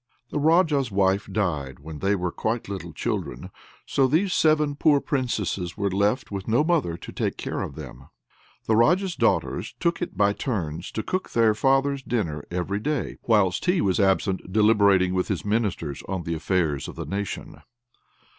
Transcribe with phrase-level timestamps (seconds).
[0.31, 3.51] The Raja's wife died when they were quite little children,
[3.85, 8.07] so these seven poor Princesses were left with no mother to take care of them.
[8.65, 13.65] The Raja's daughters took it by turns to cook their father's dinner every day, whilst
[13.65, 17.61] he was absent deliberating with his Ministers on the affairs of the nation.